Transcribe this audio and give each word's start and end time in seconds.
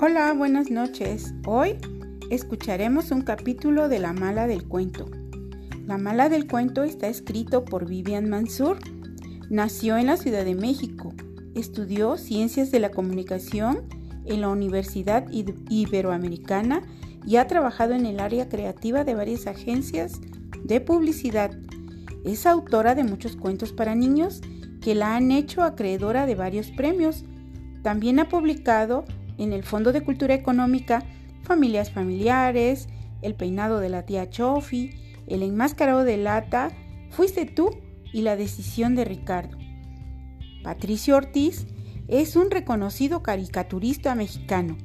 Hola, 0.00 0.32
buenas 0.32 0.70
noches. 0.70 1.34
Hoy 1.44 1.76
escucharemos 2.30 3.10
un 3.10 3.22
capítulo 3.22 3.88
de 3.88 3.98
La 3.98 4.12
Mala 4.12 4.46
del 4.46 4.62
Cuento. 4.62 5.10
La 5.88 5.98
Mala 5.98 6.28
del 6.28 6.46
Cuento 6.46 6.84
está 6.84 7.08
escrito 7.08 7.64
por 7.64 7.88
Vivian 7.88 8.30
Mansur. 8.30 8.78
Nació 9.50 9.96
en 9.96 10.06
la 10.06 10.16
Ciudad 10.16 10.44
de 10.44 10.54
México. 10.54 11.12
Estudió 11.56 12.16
Ciencias 12.16 12.70
de 12.70 12.78
la 12.78 12.92
Comunicación 12.92 13.88
en 14.24 14.42
la 14.42 14.50
Universidad 14.50 15.26
Iberoamericana 15.32 16.84
y 17.26 17.34
ha 17.34 17.48
trabajado 17.48 17.94
en 17.94 18.06
el 18.06 18.20
área 18.20 18.48
creativa 18.48 19.02
de 19.02 19.16
varias 19.16 19.48
agencias 19.48 20.20
de 20.62 20.80
publicidad. 20.80 21.50
Es 22.24 22.46
autora 22.46 22.94
de 22.94 23.02
muchos 23.02 23.34
cuentos 23.34 23.72
para 23.72 23.96
niños 23.96 24.42
que 24.80 24.94
la 24.94 25.16
han 25.16 25.32
hecho 25.32 25.64
acreedora 25.64 26.24
de 26.24 26.36
varios 26.36 26.70
premios. 26.70 27.24
También 27.82 28.20
ha 28.20 28.28
publicado 28.28 29.04
en 29.38 29.52
el 29.52 29.62
Fondo 29.62 29.92
de 29.92 30.02
Cultura 30.02 30.34
Económica, 30.34 31.04
Familias 31.42 31.90
Familiares, 31.90 32.88
El 33.22 33.34
peinado 33.34 33.80
de 33.80 33.88
la 33.88 34.04
tía 34.04 34.28
Chofi, 34.28 34.90
El 35.26 35.42
enmascarado 35.42 36.04
de 36.04 36.16
lata, 36.16 36.70
Fuiste 37.10 37.46
tú 37.46 37.70
y 38.12 38.22
La 38.22 38.36
decisión 38.36 38.94
de 38.94 39.04
Ricardo. 39.04 39.56
Patricio 40.62 41.16
Ortiz 41.16 41.66
es 42.08 42.36
un 42.36 42.50
reconocido 42.50 43.22
caricaturista 43.22 44.14
mexicano. 44.14 44.76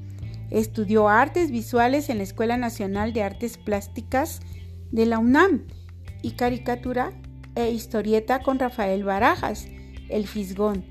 Estudió 0.49 1.09
artes 1.09 1.52
visuales 1.52 2.09
en 2.09 2.17
la 2.17 2.23
Escuela 2.23 2.58
Nacional 2.58 3.13
de 3.13 3.23
Artes 3.23 3.58
Plásticas 3.58 4.39
de 4.91 5.05
la 5.05 5.20
UNAM 5.20 5.66
y 6.22 6.31
caricatura 6.31 7.11
e 7.55 7.72
historieta 7.72 8.44
con 8.44 8.59
Rafael 8.59 9.03
Barajas, 9.03 9.67
El 10.09 10.27
Fisgón. 10.27 10.85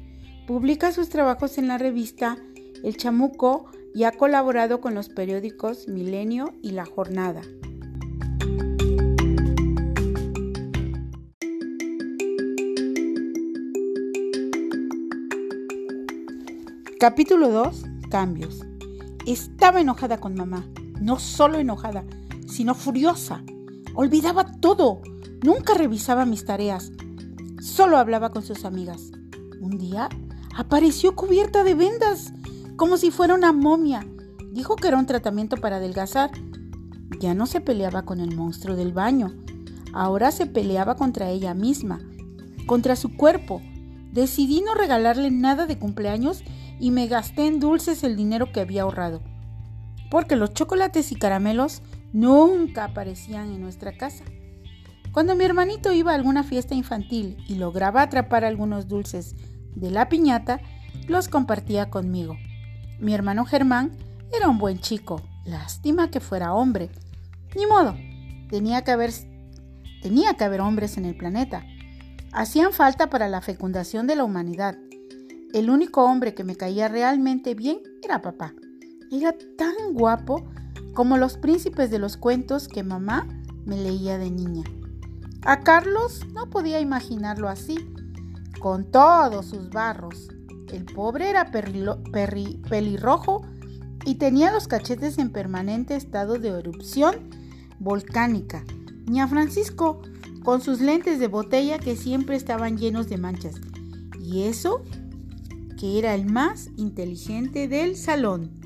Publica 0.47 0.91
sus 0.92 1.09
trabajos 1.09 1.59
en 1.59 1.69
la 1.69 1.79
revista 1.79 2.37
el 2.82 2.96
chamuco 2.96 3.66
y 3.94 4.05
ha 4.05 4.12
colaborado 4.12 4.80
con 4.80 4.94
los 4.94 5.08
periódicos 5.08 5.88
Milenio 5.88 6.55
y 6.62 6.72
La 6.72 6.84
Jornada. 6.84 7.42
Capítulo 16.98 17.50
2. 17.50 17.84
Cambios. 18.11 18.61
Estaba 19.27 19.80
enojada 19.80 20.19
con 20.19 20.34
mamá. 20.34 20.64
No 21.00 21.19
solo 21.19 21.58
enojada, 21.58 22.05
sino 22.46 22.74
furiosa. 22.74 23.42
Olvidaba 23.94 24.44
todo. 24.61 25.02
Nunca 25.42 25.74
revisaba 25.74 26.24
mis 26.24 26.44
tareas. 26.44 26.92
Solo 27.61 27.98
hablaba 27.98 28.30
con 28.30 28.42
sus 28.42 28.64
amigas. 28.64 29.11
Un 29.61 29.78
día 29.78 30.08
apareció 30.55 31.17
cubierta 31.17 31.64
de 31.64 31.74
vendas 31.74 32.33
como 32.83 32.97
si 32.97 33.12
fuera 33.12 33.36
una 33.36 33.52
momia. 33.52 34.05
Dijo 34.50 34.75
que 34.75 34.88
era 34.88 34.98
un 34.98 35.06
tratamiento 35.06 35.56
para 35.56 35.77
adelgazar. 35.77 36.33
Ya 37.20 37.33
no 37.33 37.47
se 37.47 37.61
peleaba 37.61 38.02
con 38.02 38.19
el 38.19 38.34
monstruo 38.34 38.74
del 38.74 38.92
baño, 38.92 39.33
ahora 39.92 40.33
se 40.33 40.47
peleaba 40.47 40.97
contra 40.97 41.30
ella 41.30 41.55
misma, 41.55 42.00
contra 42.66 42.97
su 42.97 43.16
cuerpo. 43.16 43.62
Decidí 44.11 44.62
no 44.62 44.74
regalarle 44.74 45.30
nada 45.30 45.66
de 45.66 45.78
cumpleaños 45.78 46.42
y 46.80 46.91
me 46.91 47.06
gasté 47.06 47.47
en 47.47 47.61
dulces 47.61 48.02
el 48.02 48.16
dinero 48.16 48.50
que 48.50 48.58
había 48.58 48.83
ahorrado, 48.83 49.22
porque 50.11 50.34
los 50.34 50.52
chocolates 50.52 51.12
y 51.12 51.14
caramelos 51.14 51.83
nunca 52.12 52.86
aparecían 52.86 53.52
en 53.52 53.61
nuestra 53.61 53.96
casa. 53.96 54.24
Cuando 55.12 55.36
mi 55.36 55.44
hermanito 55.44 55.92
iba 55.92 56.11
a 56.11 56.17
alguna 56.17 56.42
fiesta 56.42 56.74
infantil 56.74 57.36
y 57.46 57.55
lograba 57.55 58.02
atrapar 58.02 58.44
algunos 58.44 58.89
dulces 58.89 59.36
de 59.77 59.92
la 59.92 60.08
piñata, 60.08 60.61
los 61.06 61.28
compartía 61.28 61.89
conmigo. 61.89 62.36
Mi 63.03 63.14
hermano 63.14 63.45
Germán 63.45 63.91
era 64.33 64.48
un 64.48 64.58
buen 64.58 64.78
chico. 64.78 65.20
Lástima 65.45 66.08
que 66.08 66.20
fuera 66.20 66.55
hombre. 66.55 66.89
Ni 67.57 67.67
modo. 67.67 67.96
Tenía 68.48 68.85
que 68.85 68.92
haber, 68.92 69.11
tenía 70.02 70.35
que 70.35 70.45
haber 70.45 70.61
hombres 70.61 70.96
en 70.96 71.07
el 71.07 71.17
planeta. 71.17 71.67
Hacían 72.30 72.73
falta 72.73 73.11
para 73.11 73.29
la 73.29 73.40
fecundación 73.40 74.07
de 74.07 74.14
la 74.14 74.23
humanidad. 74.23 74.79
El 75.52 75.68
único 75.68 76.05
hombre 76.05 76.33
que 76.33 76.45
me 76.45 76.55
caía 76.55 76.86
realmente 76.86 77.57
bien 77.57 77.80
era 78.05 78.23
papá. 78.23 78.55
Era 79.11 79.34
tan 79.58 79.95
guapo 79.95 80.48
como 80.95 81.17
los 81.17 81.36
príncipes 81.36 81.90
de 81.90 81.98
los 81.98 82.17
cuentos 82.17 82.69
que 82.69 82.84
mamá 82.84 83.27
me 83.64 83.79
leía 83.79 84.17
de 84.17 84.30
niña. 84.30 84.63
A 85.45 85.63
Carlos 85.63 86.24
no 86.33 86.51
podía 86.51 86.79
imaginarlo 86.79 87.48
así, 87.48 87.84
con 88.61 88.92
todos 88.92 89.46
sus 89.46 89.70
barros, 89.70 90.29
el 90.72 90.84
pobre 90.84 91.30
era 91.30 91.50
pelirrojo 91.50 93.46
y 94.05 94.16
tenía 94.16 94.52
los 94.52 94.68
cachetes 94.68 95.18
en 95.18 95.30
permanente 95.30 95.94
estado 95.96 96.38
de 96.38 96.48
erupción 96.48 97.16
volcánica. 97.78 98.64
Ni 99.06 99.20
a 99.20 99.28
Francisco, 99.28 100.02
con 100.44 100.60
sus 100.60 100.80
lentes 100.80 101.18
de 101.18 101.28
botella 101.28 101.78
que 101.78 101.96
siempre 101.96 102.36
estaban 102.36 102.78
llenos 102.78 103.08
de 103.08 103.18
manchas. 103.18 103.56
Y 104.20 104.42
eso 104.42 104.83
que 105.78 105.98
era 105.98 106.14
el 106.14 106.27
más 106.27 106.70
inteligente 106.77 107.66
del 107.66 107.96
salón. 107.96 108.61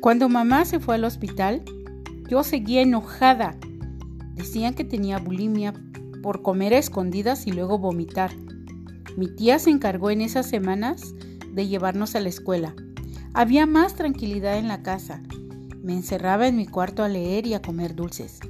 Cuando 0.00 0.30
mamá 0.30 0.64
se 0.64 0.80
fue 0.80 0.94
al 0.94 1.04
hospital, 1.04 1.62
yo 2.26 2.42
seguía 2.42 2.80
enojada. 2.80 3.58
Decían 4.34 4.72
que 4.72 4.82
tenía 4.82 5.18
bulimia 5.18 5.74
por 6.22 6.40
comer 6.40 6.72
a 6.72 6.78
escondidas 6.78 7.46
y 7.46 7.52
luego 7.52 7.78
vomitar. 7.78 8.30
Mi 9.18 9.28
tía 9.28 9.58
se 9.58 9.68
encargó 9.68 10.10
en 10.10 10.22
esas 10.22 10.46
semanas 10.48 11.14
de 11.52 11.68
llevarnos 11.68 12.14
a 12.14 12.20
la 12.20 12.30
escuela. 12.30 12.74
Había 13.34 13.66
más 13.66 13.94
tranquilidad 13.94 14.56
en 14.56 14.68
la 14.68 14.82
casa. 14.82 15.22
Me 15.82 15.92
encerraba 15.92 16.48
en 16.48 16.56
mi 16.56 16.66
cuarto 16.66 17.02
a 17.02 17.08
leer 17.08 17.46
y 17.46 17.52
a 17.52 17.60
comer 17.60 17.94
dulces. 17.94 18.40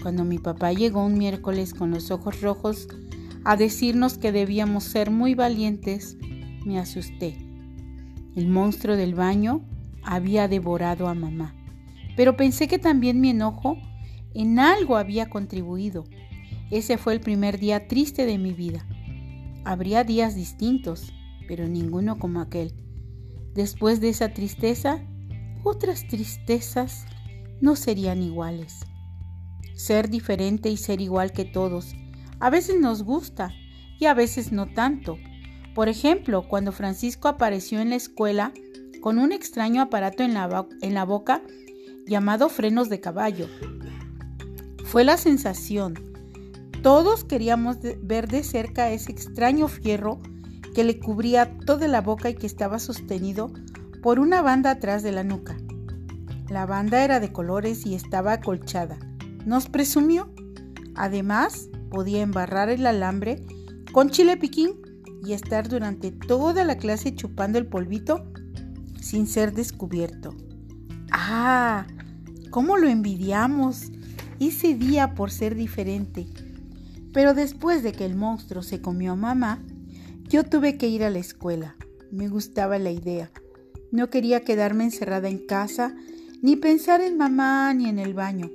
Cuando 0.00 0.24
mi 0.24 0.38
papá 0.38 0.72
llegó 0.72 1.04
un 1.04 1.18
miércoles 1.18 1.74
con 1.74 1.90
los 1.90 2.12
ojos 2.12 2.40
rojos 2.40 2.86
a 3.42 3.56
decirnos 3.56 4.16
que 4.16 4.30
debíamos 4.30 4.84
ser 4.84 5.10
muy 5.10 5.34
valientes, 5.34 6.16
me 6.64 6.78
asusté. 6.78 7.36
El 8.36 8.46
monstruo 8.46 8.94
del 8.94 9.16
baño 9.16 9.64
había 10.08 10.48
devorado 10.48 11.06
a 11.06 11.14
mamá. 11.14 11.54
Pero 12.16 12.36
pensé 12.36 12.66
que 12.66 12.78
también 12.78 13.20
mi 13.20 13.30
enojo 13.30 13.76
en 14.34 14.58
algo 14.58 14.96
había 14.96 15.28
contribuido. 15.28 16.04
Ese 16.70 16.96
fue 16.96 17.12
el 17.12 17.20
primer 17.20 17.58
día 17.58 17.88
triste 17.88 18.24
de 18.24 18.38
mi 18.38 18.52
vida. 18.54 18.86
Habría 19.64 20.04
días 20.04 20.34
distintos, 20.34 21.12
pero 21.46 21.68
ninguno 21.68 22.18
como 22.18 22.40
aquel. 22.40 22.74
Después 23.54 24.00
de 24.00 24.08
esa 24.08 24.32
tristeza, 24.32 25.00
otras 25.62 26.06
tristezas 26.08 27.04
no 27.60 27.76
serían 27.76 28.22
iguales. 28.22 28.80
Ser 29.74 30.08
diferente 30.08 30.70
y 30.70 30.78
ser 30.78 31.00
igual 31.00 31.32
que 31.32 31.44
todos 31.44 31.94
a 32.40 32.50
veces 32.50 32.80
nos 32.80 33.02
gusta 33.02 33.52
y 33.98 34.06
a 34.06 34.14
veces 34.14 34.52
no 34.52 34.66
tanto. 34.72 35.18
Por 35.74 35.88
ejemplo, 35.88 36.46
cuando 36.48 36.72
Francisco 36.72 37.28
apareció 37.28 37.80
en 37.80 37.90
la 37.90 37.96
escuela, 37.96 38.52
con 39.00 39.18
un 39.18 39.32
extraño 39.32 39.82
aparato 39.82 40.22
en 40.22 40.34
la, 40.34 41.04
boca 41.04 41.42
llamado 42.06 42.48
frenos 42.48 42.88
de 42.88 43.00
caballo. 43.00 43.46
Fue 44.84 45.04
la 45.04 45.16
sensación. 45.16 45.94
Todos 46.82 47.24
queríamos 47.24 47.78
ver 48.02 48.28
de 48.28 48.42
cerca 48.42 48.90
ese 48.90 49.12
extraño 49.12 49.68
fierro 49.68 50.20
que 50.74 50.84
le 50.84 50.98
cubría 50.98 51.58
toda 51.66 51.88
la 51.88 52.00
boca 52.00 52.30
y 52.30 52.34
que 52.34 52.46
estaba 52.46 52.78
sostenido 52.78 53.52
por 54.02 54.18
una 54.18 54.42
banda 54.42 54.70
atrás 54.70 55.02
de 55.02 55.12
la 55.12 55.24
nuca. 55.24 55.56
La 56.48 56.66
banda 56.66 57.04
era 57.04 57.20
de 57.20 57.32
colores 57.32 57.84
y 57.84 57.94
estaba 57.94 58.34
acolchada. 58.34 58.98
Nos 59.44 59.68
presumió. 59.68 60.32
Además, 60.94 61.68
podía 61.90 62.22
embarrar 62.22 62.70
el 62.70 62.86
alambre 62.86 63.44
con 63.92 64.10
chile 64.10 64.36
piquín 64.36 64.80
y 65.24 65.32
estar 65.32 65.68
durante 65.68 66.12
toda 66.12 66.64
la 66.64 66.78
clase 66.78 67.14
chupando 67.14 67.58
el 67.58 67.66
polvito 67.66 68.24
sin 69.08 69.26
ser 69.26 69.54
descubierto. 69.54 70.34
¡Ah! 71.10 71.86
¿Cómo 72.50 72.76
lo 72.76 72.88
envidiamos 72.88 73.90
ese 74.38 74.74
día 74.74 75.14
por 75.14 75.30
ser 75.30 75.54
diferente? 75.54 76.26
Pero 77.14 77.32
después 77.32 77.82
de 77.82 77.92
que 77.92 78.04
el 78.04 78.16
monstruo 78.16 78.62
se 78.62 78.82
comió 78.82 79.12
a 79.12 79.16
mamá, 79.16 79.62
yo 80.28 80.44
tuve 80.44 80.76
que 80.76 80.88
ir 80.88 81.04
a 81.04 81.10
la 81.10 81.20
escuela. 81.20 81.74
Me 82.12 82.28
gustaba 82.28 82.78
la 82.78 82.90
idea. 82.90 83.30
No 83.92 84.10
quería 84.10 84.44
quedarme 84.44 84.84
encerrada 84.84 85.30
en 85.30 85.38
casa, 85.46 85.94
ni 86.42 86.56
pensar 86.56 87.00
en 87.00 87.16
mamá 87.16 87.72
ni 87.72 87.88
en 87.88 87.98
el 87.98 88.12
baño. 88.12 88.50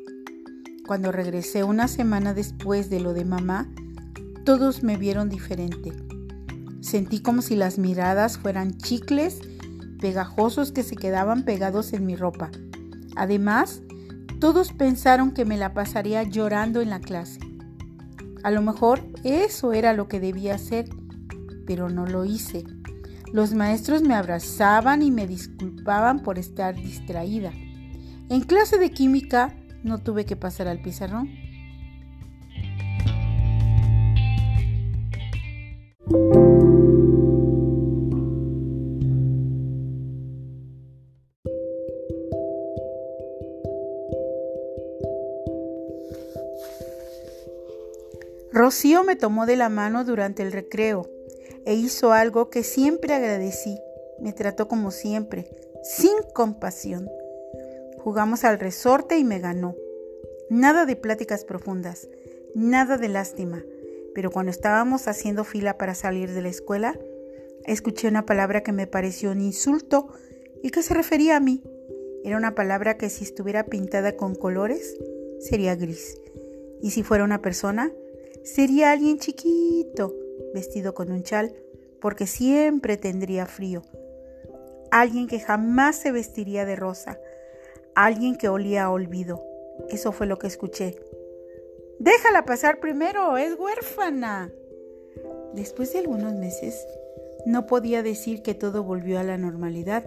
Cuando 0.86 1.12
regresé 1.12 1.64
una 1.64 1.88
semana 1.88 2.36
después 2.36 2.92
de 2.92 3.00
lo 3.00 3.14
de 3.14 3.26
mamá, 3.26 3.74
todos 4.46 4.84
me 4.84 4.98
vieron 4.98 5.30
diferente. 5.30 5.94
Sentí 6.82 7.22
como 7.22 7.42
si 7.42 7.56
las 7.56 7.80
miradas 7.80 8.38
fueran 8.38 8.78
chicles 8.78 9.40
pegajosos 10.04 10.74
que 10.74 10.84
se 10.84 10.98
quedaban 10.98 11.44
pegados 11.44 11.94
en 11.94 12.06
mi 12.06 12.18
ropa. 12.18 12.52
Además, 13.16 13.82
todos 14.42 14.74
pensaron 14.74 15.32
que 15.32 15.46
me 15.46 15.56
la 15.56 15.74
pasaría 15.74 16.24
llorando 16.24 16.82
en 16.82 16.90
la 16.90 17.00
clase. 17.00 17.40
A 18.44 18.52
lo 18.52 18.62
mejor 18.62 19.00
eso 19.24 19.72
era 19.72 19.94
lo 19.94 20.10
que 20.10 20.20
debía 20.20 20.56
hacer, 20.56 20.90
pero 21.66 21.90
no 21.90 22.06
lo 22.06 22.26
hice. 22.26 22.66
Los 23.32 23.54
maestros 23.54 24.02
me 24.02 24.14
abrazaban 24.14 25.04
y 25.04 25.10
me 25.10 25.26
disculpaban 25.26 26.20
por 26.20 26.38
estar 26.38 26.76
distraída. 26.76 27.54
En 28.28 28.42
clase 28.42 28.80
de 28.80 28.92
química 28.92 29.56
no 29.86 30.00
tuve 30.00 30.26
que 30.26 30.36
pasar 30.36 30.68
al 30.68 30.82
pizarrón. 30.82 31.30
Rocío 48.54 49.04
me 49.04 49.16
tomó 49.16 49.48
de 49.48 49.56
la 49.56 49.68
mano 49.68 50.06
durante 50.06 50.44
el 50.44 50.52
recreo 50.52 51.10
e 51.66 51.74
hizo 51.74 52.12
algo 52.12 52.52
que 52.52 52.62
siempre 52.62 53.16
agradecí. 53.16 53.80
Me 54.20 54.32
trató 54.32 54.68
como 54.68 54.92
siempre, 54.92 55.50
sin 55.82 56.14
compasión. 56.36 57.10
Jugamos 57.98 58.44
al 58.44 58.60
resorte 58.60 59.18
y 59.18 59.24
me 59.24 59.40
ganó. 59.40 59.74
Nada 60.52 60.86
de 60.86 60.96
pláticas 60.96 61.46
profundas, 61.46 62.08
nada 62.54 62.98
de 62.98 63.08
lástima. 63.08 63.64
Pero 64.14 64.30
cuando 64.30 64.52
estábamos 64.52 65.08
haciendo 65.08 65.46
fila 65.46 65.80
para 65.80 65.96
salir 65.96 66.30
de 66.32 66.44
la 66.44 66.50
escuela, 66.50 67.00
escuché 67.66 68.08
una 68.08 68.28
palabra 68.28 68.62
que 68.62 68.72
me 68.72 68.86
pareció 68.86 69.32
un 69.32 69.42
insulto 69.42 70.10
y 70.62 70.70
que 70.70 70.84
se 70.84 70.94
refería 70.94 71.38
a 71.38 71.40
mí. 71.40 71.64
Era 72.24 72.38
una 72.38 72.54
palabra 72.54 72.98
que 72.98 73.10
si 73.10 73.24
estuviera 73.24 73.64
pintada 73.64 74.16
con 74.16 74.36
colores, 74.36 74.96
sería 75.40 75.76
gris. 75.76 76.20
Y 76.84 76.92
si 76.92 77.02
fuera 77.02 77.24
una 77.24 77.42
persona, 77.42 77.92
Sería 78.44 78.92
alguien 78.92 79.20
chiquito, 79.20 80.14
vestido 80.54 80.94
con 80.94 81.12
un 81.12 81.24
chal, 81.24 81.56
porque 82.02 82.28
siempre 82.28 82.98
tendría 82.98 83.46
frío. 83.46 83.82
Alguien 84.92 85.28
que 85.28 85.40
jamás 85.40 85.96
se 85.96 86.12
vestiría 86.12 86.66
de 86.66 86.76
rosa. 86.76 87.20
Alguien 87.96 88.36
que 88.36 88.50
olía 88.50 88.84
a 88.84 88.92
olvido. 88.92 89.44
Eso 89.90 90.12
fue 90.12 90.28
lo 90.28 90.38
que 90.38 90.48
escuché. 90.48 91.00
Déjala 92.00 92.44
pasar 92.44 92.80
primero, 92.80 93.38
es 93.38 93.58
huérfana. 93.58 94.52
Después 95.54 95.94
de 95.94 96.00
algunos 96.00 96.34
meses, 96.34 96.86
no 97.46 97.66
podía 97.66 98.04
decir 98.04 98.42
que 98.42 98.56
todo 98.56 98.84
volvió 98.84 99.20
a 99.20 99.24
la 99.24 99.38
normalidad, 99.38 100.04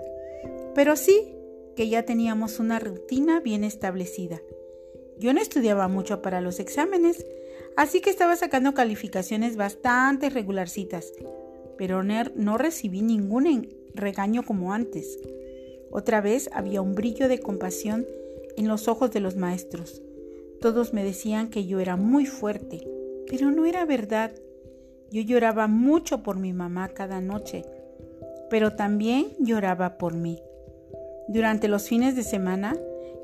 pero 0.74 0.96
sí 0.96 1.34
que 1.74 1.88
ya 1.88 2.04
teníamos 2.04 2.58
una 2.58 2.78
rutina 2.78 3.40
bien 3.40 3.64
establecida. 3.64 4.40
Yo 5.18 5.32
no 5.32 5.40
estudiaba 5.40 5.88
mucho 5.88 6.20
para 6.20 6.40
los 6.40 6.60
exámenes, 6.60 7.24
Así 7.76 8.00
que 8.00 8.08
estaba 8.08 8.36
sacando 8.36 8.72
calificaciones 8.72 9.56
bastante 9.56 10.30
regularcitas, 10.30 11.12
pero 11.76 12.02
no 12.02 12.58
recibí 12.58 13.02
ningún 13.02 13.68
regaño 13.94 14.44
como 14.44 14.72
antes. 14.72 15.18
Otra 15.90 16.22
vez 16.22 16.48
había 16.52 16.80
un 16.80 16.94
brillo 16.94 17.28
de 17.28 17.38
compasión 17.38 18.06
en 18.56 18.66
los 18.66 18.88
ojos 18.88 19.10
de 19.10 19.20
los 19.20 19.36
maestros. 19.36 20.02
Todos 20.60 20.94
me 20.94 21.04
decían 21.04 21.50
que 21.50 21.66
yo 21.66 21.78
era 21.78 21.96
muy 21.96 22.24
fuerte, 22.24 22.80
pero 23.28 23.50
no 23.50 23.66
era 23.66 23.84
verdad. 23.84 24.32
Yo 25.10 25.20
lloraba 25.20 25.66
mucho 25.66 26.22
por 26.22 26.38
mi 26.38 26.54
mamá 26.54 26.88
cada 26.88 27.20
noche, 27.20 27.64
pero 28.48 28.74
también 28.74 29.28
lloraba 29.38 29.98
por 29.98 30.14
mí. 30.14 30.40
Durante 31.28 31.68
los 31.68 31.88
fines 31.88 32.16
de 32.16 32.22
semana, 32.22 32.74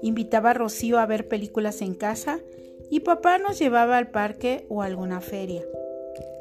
invitaba 0.03 0.51
a 0.51 0.55
Rocío 0.55 0.99
a 0.99 1.07
ver 1.07 1.29
películas 1.29 1.81
en 1.81 1.95
casa 1.95 2.39
y 2.93 3.01
papá 3.01 3.39
nos 3.39 3.59
llevaba 3.59 3.97
al 3.97 4.11
parque 4.11 4.67
o 4.69 4.83
a 4.83 4.85
alguna 4.85 5.23
feria. 5.23 5.65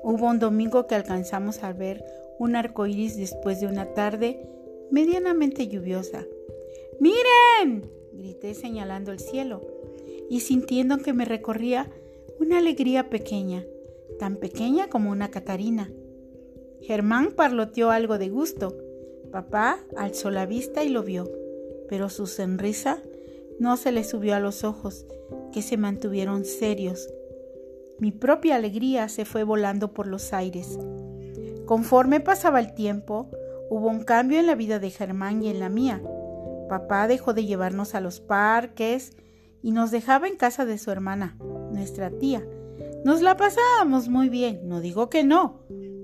Hubo 0.03 0.27
un 0.27 0.38
domingo 0.38 0.86
que 0.86 0.95
alcanzamos 0.95 1.63
a 1.63 1.71
ver 1.71 2.03
un 2.39 2.57
arco 2.57 2.88
iris 2.88 3.15
después 3.15 3.62
de 3.62 3.68
una 3.68 3.94
tarde 3.94 4.45
medianamente 4.92 5.69
lluviosa. 5.69 6.25
¡Miren! 7.00 7.89
grité 8.12 8.53
señalando 8.53 9.13
el 9.13 9.19
cielo 9.19 9.62
y 10.30 10.42
sintiendo 10.42 10.98
que 10.98 11.13
me 11.13 11.24
recorría 11.24 11.89
una 12.38 12.57
alegría 12.57 13.09
pequeña, 13.09 13.65
tan 14.19 14.36
pequeña 14.36 14.89
como 14.89 15.09
una 15.09 15.31
Catarina. 15.31 15.89
Germán 16.81 17.31
parloteó 17.31 17.92
algo 17.92 18.18
de 18.18 18.27
gusto. 18.27 18.75
Papá 19.31 19.80
alzó 19.95 20.30
la 20.31 20.45
vista 20.45 20.83
y 20.83 20.89
lo 20.89 21.01
vio, 21.01 21.31
pero 21.88 22.09
su 22.09 22.27
sonrisa 22.27 23.01
no 23.59 23.77
se 23.77 23.92
le 23.92 24.03
subió 24.03 24.36
a 24.36 24.39
los 24.39 24.63
ojos, 24.63 25.06
que 25.51 25.62
se 25.62 25.77
mantuvieron 25.77 26.45
serios. 26.45 27.07
Mi 28.00 28.12
propia 28.12 28.56
alegría 28.56 29.09
se 29.09 29.25
fue 29.25 29.44
volando 29.44 29.94
por 29.94 30.07
los 30.07 30.33
aires. 30.33 30.80
Conforme 31.65 32.19
pasaba 32.19 32.59
el 32.59 32.74
tiempo, 32.74 33.30
hubo 33.69 33.88
un 33.88 34.03
cambio 34.03 34.39
en 34.39 34.48
la 34.48 34.56
vida 34.56 34.80
de 34.80 34.89
Germán 34.89 35.44
y 35.44 35.50
en 35.50 35.59
la 35.59 35.69
mía. 35.69 36.01
Papá 36.68 37.07
dejó 37.07 37.33
de 37.33 37.45
llevarnos 37.45 37.95
a 37.95 38.01
los 38.01 38.19
parques 38.19 39.12
y 39.62 39.71
nos 39.71 39.92
dejaba 39.92 40.27
en 40.27 40.36
casa 40.36 40.65
de 40.65 40.77
su 40.77 40.92
hermana, 40.92 41.38
nuestra 41.71 42.09
tía. 42.09 42.44
Nos 43.06 43.21
la 43.21 43.38
pasábamos 43.38 44.09
muy 44.09 44.30
bien, 44.30 44.68
no 44.68 44.80
digo 44.80 45.09
que 45.09 45.24
no, 45.24 45.62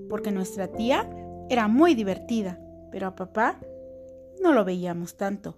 porque 0.08 0.30
nuestra 0.30 0.68
tía 0.68 1.08
era 1.48 1.68
muy 1.68 1.94
divertida, 1.94 2.60
pero 2.90 3.06
a 3.08 3.14
papá 3.14 3.58
no 4.42 4.52
lo 4.52 4.64
veíamos 4.64 5.16
tanto. 5.16 5.56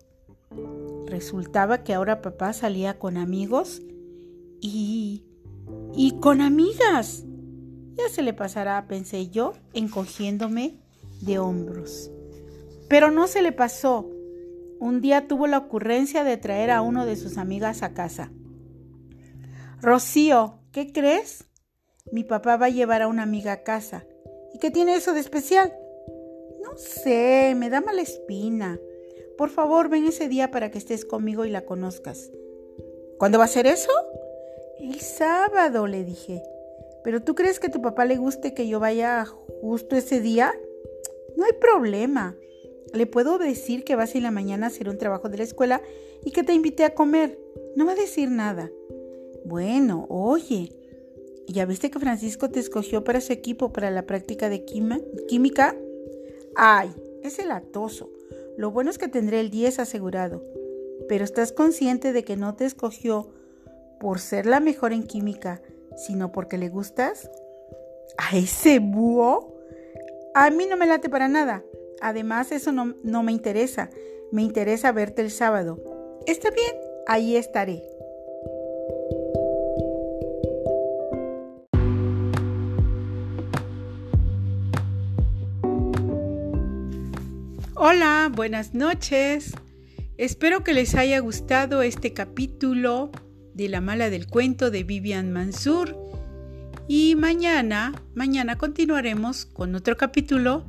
Resultaba 1.06 1.82
que 1.82 1.94
ahora 1.94 2.22
papá 2.22 2.52
salía 2.52 2.98
con 2.98 3.16
amigos 3.16 3.82
y... 4.60 5.24
y 5.94 6.18
con 6.20 6.40
amigas. 6.40 7.24
Ya 7.94 8.08
se 8.08 8.22
le 8.22 8.32
pasará, 8.32 8.86
pensé 8.86 9.28
yo, 9.28 9.52
encogiéndome 9.74 10.78
de 11.20 11.38
hombros. 11.38 12.10
Pero 12.88 13.10
no 13.10 13.26
se 13.26 13.42
le 13.42 13.52
pasó. 13.52 14.10
Un 14.78 15.00
día 15.00 15.28
tuvo 15.28 15.46
la 15.46 15.58
ocurrencia 15.58 16.24
de 16.24 16.36
traer 16.36 16.70
a 16.70 16.80
uno 16.80 17.04
de 17.04 17.16
sus 17.16 17.36
amigas 17.36 17.82
a 17.82 17.92
casa. 17.92 18.30
Rocío, 19.82 20.58
¿qué 20.72 20.92
crees? 20.92 21.46
Mi 22.12 22.24
papá 22.24 22.56
va 22.56 22.66
a 22.66 22.70
llevar 22.70 23.02
a 23.02 23.08
una 23.08 23.22
amiga 23.22 23.52
a 23.52 23.62
casa. 23.62 24.04
¿Y 24.54 24.58
qué 24.58 24.70
tiene 24.70 24.94
eso 24.94 25.12
de 25.12 25.20
especial? 25.20 25.72
No 26.62 26.76
sé, 26.76 27.54
me 27.56 27.70
da 27.70 27.80
mala 27.80 28.02
espina. 28.02 28.78
Por 29.40 29.48
favor, 29.48 29.88
ven 29.88 30.04
ese 30.04 30.28
día 30.28 30.50
para 30.50 30.70
que 30.70 30.76
estés 30.76 31.06
conmigo 31.06 31.46
y 31.46 31.48
la 31.48 31.64
conozcas. 31.64 32.30
¿Cuándo 33.16 33.38
va 33.38 33.44
a 33.44 33.48
ser 33.48 33.66
eso? 33.66 33.90
El 34.78 35.00
sábado, 35.00 35.86
le 35.86 36.04
dije. 36.04 36.42
¿Pero 37.02 37.22
tú 37.22 37.34
crees 37.34 37.58
que 37.58 37.68
a 37.68 37.70
tu 37.70 37.80
papá 37.80 38.04
le 38.04 38.18
guste 38.18 38.52
que 38.52 38.68
yo 38.68 38.80
vaya 38.80 39.24
justo 39.62 39.96
ese 39.96 40.20
día? 40.20 40.52
No 41.38 41.46
hay 41.46 41.52
problema. 41.58 42.36
Le 42.92 43.06
puedo 43.06 43.38
decir 43.38 43.82
que 43.82 43.96
vas 43.96 44.14
en 44.14 44.24
la 44.24 44.30
mañana 44.30 44.66
a 44.66 44.68
hacer 44.68 44.90
un 44.90 44.98
trabajo 44.98 45.30
de 45.30 45.38
la 45.38 45.44
escuela 45.44 45.80
y 46.22 46.32
que 46.32 46.42
te 46.42 46.52
invité 46.52 46.84
a 46.84 46.94
comer. 46.94 47.38
No 47.76 47.86
va 47.86 47.92
a 47.92 47.96
decir 47.96 48.30
nada. 48.30 48.70
Bueno, 49.46 50.04
oye, 50.10 50.68
¿ya 51.48 51.64
viste 51.64 51.90
que 51.90 51.98
Francisco 51.98 52.50
te 52.50 52.60
escogió 52.60 53.04
para 53.04 53.22
su 53.22 53.32
equipo 53.32 53.72
para 53.72 53.90
la 53.90 54.04
práctica 54.04 54.50
de 54.50 54.66
química? 54.66 55.74
Ay, 56.56 56.90
es 57.22 57.38
el 57.38 57.50
atoso. 57.52 58.10
Lo 58.60 58.70
bueno 58.70 58.90
es 58.90 58.98
que 58.98 59.08
tendré 59.08 59.40
el 59.40 59.48
10 59.48 59.78
asegurado. 59.78 60.44
Pero 61.08 61.24
¿estás 61.24 61.50
consciente 61.50 62.12
de 62.12 62.24
que 62.24 62.36
no 62.36 62.56
te 62.56 62.66
escogió 62.66 63.30
por 63.98 64.18
ser 64.18 64.44
la 64.44 64.60
mejor 64.60 64.92
en 64.92 65.04
química, 65.04 65.62
sino 65.96 66.30
porque 66.30 66.58
le 66.58 66.68
gustas? 66.68 67.30
¿A 68.18 68.36
ese 68.36 68.78
búho? 68.78 69.54
A 70.34 70.50
mí 70.50 70.66
no 70.66 70.76
me 70.76 70.84
late 70.84 71.08
para 71.08 71.26
nada. 71.26 71.64
Además, 72.02 72.52
eso 72.52 72.70
no, 72.70 72.96
no 73.02 73.22
me 73.22 73.32
interesa. 73.32 73.88
Me 74.30 74.42
interesa 74.42 74.92
verte 74.92 75.22
el 75.22 75.30
sábado. 75.30 75.78
Está 76.26 76.50
bien, 76.50 76.76
ahí 77.06 77.36
estaré. 77.36 77.82
Hola, 87.82 88.30
buenas 88.30 88.74
noches. 88.74 89.54
Espero 90.18 90.62
que 90.62 90.74
les 90.74 90.94
haya 90.94 91.18
gustado 91.20 91.80
este 91.80 92.12
capítulo 92.12 93.10
de 93.54 93.70
La 93.70 93.80
mala 93.80 94.10
del 94.10 94.26
cuento 94.26 94.70
de 94.70 94.84
Vivian 94.84 95.32
Mansur. 95.32 95.96
Y 96.88 97.14
mañana, 97.14 97.94
mañana 98.14 98.58
continuaremos 98.58 99.46
con 99.46 99.74
otro 99.74 99.96
capítulo. 99.96 100.66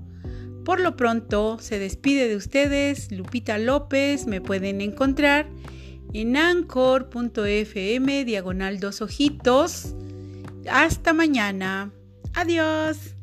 Por 0.63 0.79
lo 0.79 0.95
pronto, 0.95 1.59
se 1.59 1.79
despide 1.79 2.29
de 2.29 2.37
ustedes 2.37 3.11
Lupita 3.11 3.57
López. 3.57 4.25
Me 4.25 4.39
pueden 4.39 4.79
encontrar 4.79 5.49
en 6.13 6.37
anchor.fm 6.37 8.23
diagonal 8.23 8.79
dos 8.79 9.01
ojitos. 9.01 9.95
Hasta 10.65 11.11
mañana. 11.11 11.91
Adiós. 12.35 13.17